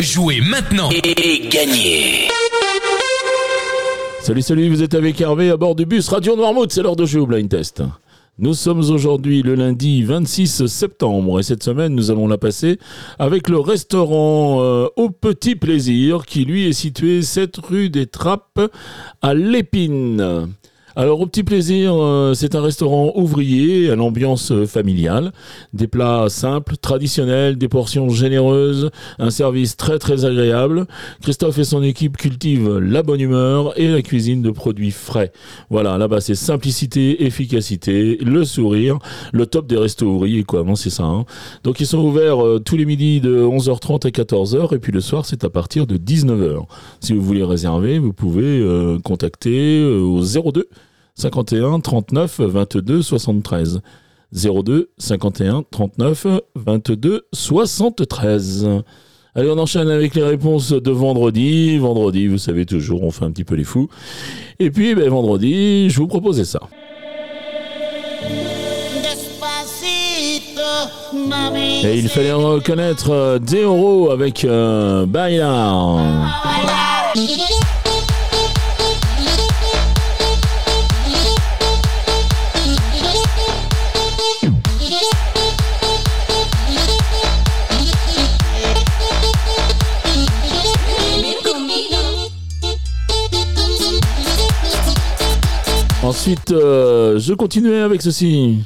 Jouez 0.00 0.40
maintenant 0.40 0.88
et 0.90 1.48
gagnez 1.48 2.28
Salut, 4.22 4.40
salut, 4.40 4.70
vous 4.70 4.82
êtes 4.82 4.94
avec 4.94 5.20
Hervé 5.20 5.50
à 5.50 5.58
bord 5.58 5.74
du 5.74 5.84
bus 5.84 6.08
Radio 6.08 6.36
Noirmouth, 6.36 6.72
c'est 6.72 6.82
l'heure 6.82 6.96
de 6.96 7.04
jouer 7.04 7.20
au 7.20 7.26
blind 7.26 7.50
test. 7.50 7.82
Nous 8.38 8.54
sommes 8.54 8.78
aujourd'hui 8.78 9.42
le 9.42 9.54
lundi 9.54 10.02
26 10.02 10.66
septembre 10.66 11.38
et 11.38 11.42
cette 11.42 11.62
semaine 11.62 11.94
nous 11.94 12.10
allons 12.10 12.28
la 12.28 12.38
passer 12.38 12.78
avec 13.18 13.50
le 13.50 13.58
restaurant 13.58 14.62
euh, 14.62 14.86
Au 14.96 15.10
Petit 15.10 15.54
Plaisir 15.54 16.24
qui 16.24 16.46
lui 16.46 16.66
est 16.66 16.72
situé 16.72 17.20
7 17.20 17.58
rue 17.58 17.90
des 17.90 18.06
Trappes 18.06 18.72
à 19.20 19.34
Lépine. 19.34 20.48
Alors 20.96 21.20
au 21.20 21.26
petit 21.26 21.42
plaisir, 21.42 21.92
euh, 21.92 22.34
c'est 22.34 22.54
un 22.54 22.62
restaurant 22.62 23.10
ouvrier 23.16 23.90
à 23.90 23.96
l'ambiance 23.96 24.52
euh, 24.52 24.64
familiale, 24.64 25.32
des 25.72 25.88
plats 25.88 26.26
simples, 26.28 26.76
traditionnels, 26.76 27.58
des 27.58 27.66
portions 27.66 28.10
généreuses, 28.10 28.90
un 29.18 29.30
service 29.30 29.76
très 29.76 29.98
très 29.98 30.24
agréable. 30.24 30.86
Christophe 31.20 31.58
et 31.58 31.64
son 31.64 31.82
équipe 31.82 32.16
cultivent 32.16 32.78
la 32.78 33.02
bonne 33.02 33.20
humeur 33.20 33.76
et 33.76 33.88
la 33.88 34.02
cuisine 34.02 34.40
de 34.40 34.52
produits 34.52 34.92
frais. 34.92 35.32
Voilà, 35.68 35.98
là-bas 35.98 36.20
c'est 36.20 36.36
simplicité, 36.36 37.24
efficacité, 37.24 38.16
le 38.24 38.44
sourire, 38.44 39.00
le 39.32 39.46
top 39.46 39.66
des 39.66 39.76
restos 39.76 40.06
ouvriers 40.06 40.44
quoi, 40.44 40.64
c'est 40.76 40.90
ça. 40.90 41.02
Hein. 41.02 41.24
Donc 41.64 41.80
ils 41.80 41.86
sont 41.86 41.98
ouverts 41.98 42.46
euh, 42.46 42.60
tous 42.64 42.76
les 42.76 42.84
midis 42.84 43.20
de 43.20 43.42
11h30 43.42 44.06
à 44.06 44.10
14h 44.10 44.72
et 44.72 44.78
puis 44.78 44.92
le 44.92 45.00
soir 45.00 45.26
c'est 45.26 45.42
à 45.42 45.50
partir 45.50 45.88
de 45.88 45.96
19h. 45.96 46.66
Si 47.00 47.14
vous 47.14 47.22
voulez 47.22 47.42
réserver, 47.42 47.98
vous 47.98 48.12
pouvez 48.12 48.64
contacter 49.02 49.84
au 49.84 50.22
02 50.22 50.68
51 51.16 51.80
39 51.80 52.40
22 52.40 53.02
73. 53.02 53.80
02 54.32 54.90
51 54.98 55.64
39 55.70 56.26
22 56.56 57.26
73. 57.32 58.68
Allez, 59.36 59.50
on 59.50 59.58
enchaîne 59.58 59.90
avec 59.90 60.14
les 60.14 60.22
réponses 60.22 60.72
de 60.72 60.90
vendredi. 60.90 61.78
Vendredi, 61.78 62.28
vous 62.28 62.38
savez 62.38 62.66
toujours, 62.66 63.02
on 63.02 63.10
fait 63.10 63.24
un 63.24 63.30
petit 63.30 63.44
peu 63.44 63.54
les 63.56 63.64
fous. 63.64 63.88
Et 64.60 64.70
puis, 64.70 64.94
ben, 64.94 65.08
vendredi, 65.08 65.90
je 65.90 65.98
vous 65.98 66.06
proposais 66.06 66.44
ça. 66.44 66.60
Et 71.84 71.98
il 71.98 72.08
fallait 72.08 72.32
reconnaître 72.32 73.10
euh, 73.10 73.38
Deoro 73.38 74.10
avec 74.10 74.44
euh, 74.44 75.04
Baila. 75.06 75.96
Ensuite, 96.24 96.52
euh, 96.52 97.18
je 97.18 97.34
continuais 97.34 97.80
avec 97.80 98.00
ceci. 98.00 98.60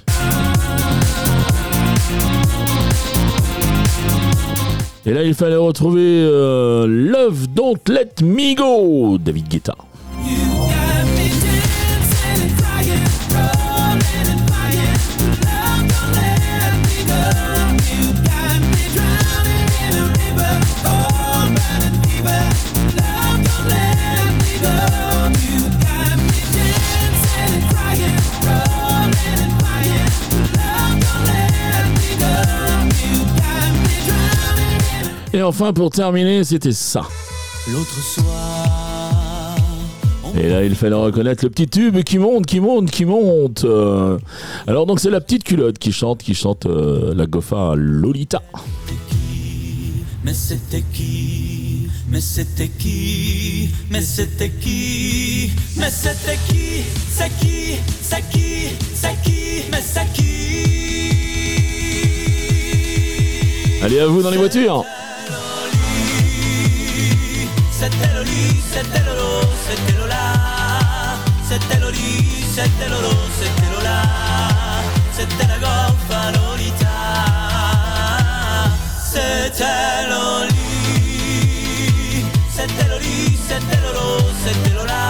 Et 5.05 5.13
là, 5.13 5.25
il 5.25 5.35
fallait 5.35 5.57
retrouver 5.57 6.05
euh, 6.05 6.87
Love 6.87 7.49
Don't 7.49 7.81
Let 7.89 8.23
Me 8.23 8.55
Go, 8.55 9.19
David 9.19 9.49
Guetta. 9.49 9.75
Enfin, 35.49 35.73
pour 35.73 35.91
terminer, 35.91 36.45
c'était 36.45 36.73
ça. 36.73 37.03
L'autre 37.73 38.01
soir. 38.03 39.57
Et 40.39 40.51
là, 40.51 40.63
il 40.63 40.75
fallait 40.75 40.95
reconnaître 40.95 41.43
le 41.43 41.51
petit 41.51 41.67
tube 41.67 42.03
qui 42.03 42.19
monte, 42.19 42.45
qui 42.45 42.61
monte, 42.61 42.91
qui 42.91 43.07
monte. 43.07 43.65
Euh, 43.65 44.19
alors, 44.67 44.85
donc, 44.85 45.01
c'est 45.01 45.09
la 45.09 45.23
petite 45.23 45.43
culotte 45.43 45.79
qui 45.79 45.91
chante, 45.91 46.23
qui 46.23 46.35
chante 46.35 46.67
euh, 46.67 47.15
la 47.15 47.27
Gofa 47.27 47.73
Lolita. 47.77 48.43
Mais 50.23 50.35
c'était 50.35 50.85
qui? 50.93 51.89
Mais 52.11 52.21
c'était 52.21 52.69
qui? 52.69 53.71
Mais 53.91 54.03
c'était 54.03 54.51
qui? 54.51 55.51
Mais 55.79 55.89
c'était 55.89 56.39
qui? 56.49 56.85
C'est 57.11 57.31
qui? 57.41 57.79
C'est 58.03 58.23
qui? 58.31 58.69
C'est 58.95 59.23
qui? 59.25 59.63
Mais 59.73 59.83
c'est 59.83 60.13
qui? 60.13 60.25
Allez 63.83 64.01
à 64.01 64.07
vous 64.07 64.23
dans 64.23 64.31
les 64.31 64.37
voitures 64.37 64.85
c'était 67.91 68.15
Loli, 68.15 68.61
c'était 68.71 69.05
Lolo, 69.05 69.41
c'était 69.67 69.99
Lola. 69.99 70.25
C'était 71.49 71.81
Loli, 71.81 72.45
c'était 72.55 72.89
Lolo, 72.89 73.15
c'était 73.39 73.71
Lola. 73.75 74.03
C'était 75.13 75.47
la 75.47 75.59
goffa 75.59 76.33
Lolita. 76.33 76.99
C'était 79.03 80.09
Loli. 80.11 80.55
C'était 82.51 82.89
Loli, 82.89 83.39
c'était 83.49 83.81
Lolo, 83.83 84.21
c'était 84.45 84.75
Lola. 84.75 85.08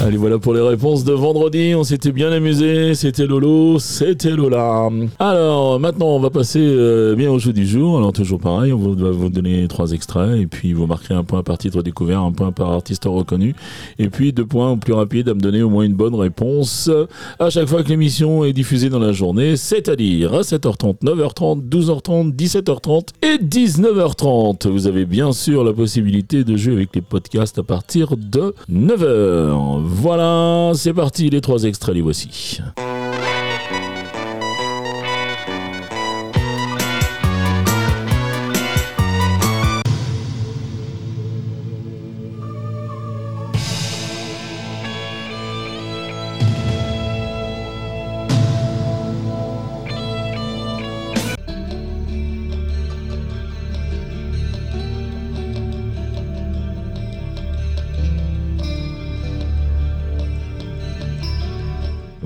Allez, 0.00 0.16
voilà 0.16 0.38
pour 0.38 0.54
les 0.54 0.60
réponses 0.60 1.04
de 1.04 1.12
vendredi. 1.12 1.74
On 1.76 1.84
s'était 1.84 2.12
bien 2.12 2.32
amusé. 2.32 2.94
C'était 2.94 3.26
Lolo, 3.26 3.78
c'était 3.78 4.30
Lola. 4.30 4.88
Alors, 5.18 5.78
maintenant, 5.78 6.08
on 6.08 6.20
va 6.20 6.30
passer 6.30 6.60
euh, 6.60 7.14
bien 7.14 7.30
au 7.30 7.38
jeu 7.38 7.52
du 7.52 7.66
jour. 7.66 7.96
Alors, 7.98 8.12
toujours 8.12 8.40
pareil, 8.40 8.72
on 8.72 8.78
va 8.78 9.10
vous 9.10 9.28
donner 9.28 9.66
trois 9.68 9.92
extraits 9.92 10.40
et 10.40 10.46
puis 10.46 10.72
vous 10.72 10.86
marquerez 10.86 11.14
un 11.14 11.24
point 11.24 11.42
par 11.42 11.58
titre 11.58 11.82
découvert, 11.82 12.20
un 12.20 12.32
point 12.32 12.52
par 12.52 12.70
artiste 12.70 13.04
reconnu 13.04 13.54
et 13.98 14.08
puis 14.08 14.32
deux 14.32 14.46
points 14.46 14.72
au 14.72 14.76
plus 14.76 14.92
rapide 14.92 15.28
à 15.28 15.34
me 15.34 15.40
donner 15.40 15.62
au 15.62 15.70
moins 15.70 15.84
une 15.84 15.94
bonne 15.94 16.14
réponse 16.14 16.90
à 17.38 17.50
chaque 17.50 17.68
fois 17.68 17.82
que 17.82 17.88
l'émission 17.88 18.44
est 18.44 18.52
diffusée 18.52 18.88
dans 18.88 18.98
la 18.98 19.12
journée, 19.12 19.56
c'est-à-dire 19.56 20.34
à 20.34 20.40
7h30, 20.40 21.02
9h30, 21.02 21.68
12h30, 21.68 22.34
17h30 22.34 23.08
et 23.22 23.42
19h30. 23.42 24.68
Vous 24.68 24.86
avez 24.86 25.04
bien 25.04 25.32
sûr 25.32 25.64
la 25.64 25.72
possibilité 25.72 26.44
de 26.44 26.56
jouer 26.56 26.74
avec 26.74 26.94
les 26.94 27.00
podcasts 27.00 27.58
à 27.58 27.62
partir 27.62 28.16
de 28.16 28.54
9h. 28.72 29.83
Voilà, 29.86 30.72
c'est 30.74 30.94
parti, 30.94 31.28
les 31.28 31.42
trois 31.42 31.64
extraits, 31.64 31.94
les 31.94 32.00
voici. 32.00 32.58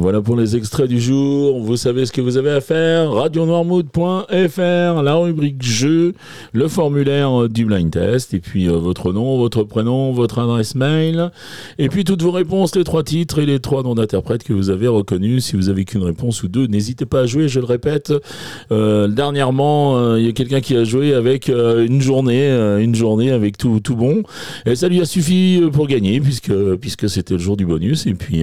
Voilà 0.01 0.23
pour 0.23 0.37
les 0.37 0.55
extraits 0.55 0.89
du 0.89 1.01
jour. 1.01 1.61
Vous 1.61 1.77
savez 1.77 2.07
ce 2.07 2.13
que 2.13 2.21
vous 2.21 2.37
avez 2.37 2.53
à 2.53 2.61
faire. 2.61 3.11
radionoirmood.fr, 3.11 5.03
la 5.03 5.15
rubrique 5.17 5.61
jeu, 5.61 6.15
le 6.53 6.69
formulaire 6.69 7.49
du 7.49 7.65
blind 7.65 7.91
test, 7.91 8.33
et 8.33 8.39
puis 8.39 8.69
euh, 8.69 8.77
votre 8.77 9.13
nom, 9.13 9.39
votre 9.39 9.65
prénom, 9.65 10.13
votre 10.13 10.39
adresse 10.39 10.77
mail, 10.77 11.33
et 11.81 11.89
puis 11.89 12.05
toutes 12.05 12.23
vos 12.23 12.31
réponses, 12.31 12.77
les 12.77 12.85
trois 12.85 13.03
titres 13.03 13.41
et 13.41 13.47
les 13.47 13.59
trois 13.59 13.83
noms 13.83 13.97
d'interprètes 13.97 14.45
que 14.45 14.53
vous 14.53 14.71
avez 14.71 14.87
reconnus. 14.87 15.47
Si 15.47 15.57
vous 15.57 15.69
avez 15.69 15.85
qu'une 15.85 16.05
réponse 16.05 16.45
ou 16.45 16.49
deux, 16.49 16.69
n'hésitez 16.69 17.05
pas 17.05 17.23
à 17.23 17.27
jouer. 17.27 17.49
Je 17.49 17.59
le 17.59 17.67
répète. 17.67 18.13
Euh, 18.71 19.09
dernièrement, 19.09 19.99
euh, 19.99 20.21
il 20.21 20.27
y 20.27 20.29
a 20.29 20.33
quelqu'un 20.33 20.61
qui 20.61 20.77
a 20.77 20.85
joué 20.85 21.13
avec 21.13 21.49
une 21.49 22.01
journée, 22.01 22.49
une 22.81 22.95
journée 22.95 23.33
avec 23.33 23.59
tout, 23.59 23.81
tout 23.81 23.97
bon, 23.97 24.23
et 24.65 24.77
ça 24.77 24.89
lui 24.89 25.01
a 25.01 25.05
suffi 25.05 25.61
pour 25.73 25.89
gagner 25.89 26.21
puisque 26.21 26.55
puisque 26.77 27.09
c'était 27.09 27.35
le 27.35 27.41
jour 27.41 27.57
du 27.57 27.67
bonus. 27.67 28.07
Et 28.07 28.15
puis 28.15 28.43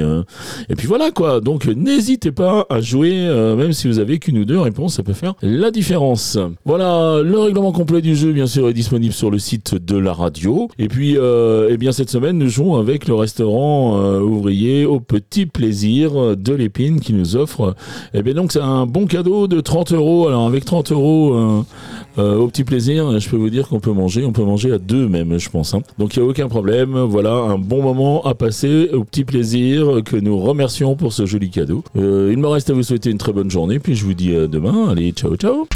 et 0.68 0.76
puis 0.76 0.88
voilà 0.88 1.12
quoi. 1.12 1.40
Donc 1.46 1.68
n'hésitez 1.68 2.32
pas 2.32 2.66
à 2.72 2.82
jouer, 2.82 3.14
euh, 3.14 3.56
même 3.56 3.72
si 3.72 3.88
vous 3.88 4.00
avez 4.00 4.18
qu'une 4.18 4.40
ou 4.40 4.46
deux 4.46 4.60
réponses, 4.60 4.96
ça 4.96 5.04
peut 5.04 5.14
faire 5.14 5.36
la 5.44 5.70
différence. 5.70 6.40
Voilà, 6.66 7.22
le 7.22 7.38
règlement 7.38 7.72
complet 7.72 8.02
du 8.02 8.16
jeu, 8.16 8.34
bien 8.34 8.48
sûr, 8.48 8.68
est 8.68 8.74
disponible 8.74 9.14
sur 9.14 9.30
le 9.30 9.38
site 9.38 9.76
de 9.76 9.96
la 9.96 10.12
radio. 10.12 10.70
Et 10.80 10.88
puis, 10.88 11.16
euh, 11.20 11.68
eh 11.70 11.78
bien, 11.78 11.92
cette 11.92 12.10
semaine, 12.10 12.40
nous 12.40 12.50
jouons 12.50 12.78
avec 12.78 13.08
le 13.08 13.14
restaurant 13.14 13.96
euh, 13.96 14.22
ouvrier 14.22 14.86
au 14.86 15.00
petit 15.00 15.46
plaisir 15.46 16.36
de 16.36 16.54
l'épine 16.56 17.00
qui 17.00 17.14
nous 17.14 17.36
offre, 17.36 17.76
eh 18.16 18.24
bien, 18.24 18.34
donc, 18.34 18.52
c'est 18.52 18.60
un 18.60 18.88
bon 18.88 19.06
cadeau 19.06 19.48
de 19.48 19.62
30 19.62 19.92
euros. 19.92 20.28
Alors, 20.28 20.48
avec 20.48 20.66
30 20.66 20.94
euros 20.94 21.64
au 22.18 22.48
petit 22.48 22.64
plaisir, 22.64 23.20
je 23.20 23.30
peux 23.30 23.38
vous 23.38 23.52
dire 23.52 23.68
qu'on 23.68 23.80
peut 23.80 23.92
manger, 23.92 24.26
on 24.26 24.32
peut 24.32 24.44
manger 24.44 24.72
à 24.72 24.80
deux 24.80 25.08
même, 25.08 25.38
je 25.38 25.50
pense. 25.52 25.76
Hein. 25.76 25.84
Donc, 26.00 26.16
il 26.16 26.24
n'y 26.24 26.28
a 26.28 26.30
aucun 26.32 26.48
problème. 26.48 26.98
Voilà, 26.98 27.34
un 27.34 27.60
bon 27.60 27.84
moment 27.84 28.24
à 28.24 28.34
passer 28.34 28.90
au 28.94 29.04
petit 29.04 29.26
plaisir 29.26 30.02
que 30.04 30.16
nous 30.16 30.40
remercions 30.40 30.96
pour 30.96 31.14
ce 31.14 31.28
cadeau. 31.50 31.84
il 31.96 32.38
me 32.38 32.48
reste 32.48 32.70
à 32.70 32.74
vous 32.74 32.84
souhaiter 32.84 33.10
une 33.10 33.18
très 33.18 33.34
bonne 33.34 33.52
journée, 33.52 33.80
puis 33.80 33.96
je 33.96 34.06
vous 34.06 34.14
dis 34.14 34.36
à 34.36 34.48
demain. 34.48 34.90
Allez, 34.90 35.12
ciao, 35.12 35.36
ciao 35.36 35.68